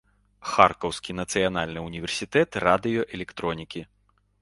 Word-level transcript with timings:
Харкаўскі 0.53 1.15
нацыянальны 1.19 1.79
ўніверсітэт 1.91 2.61
радыёэлектронікі. 2.67 3.89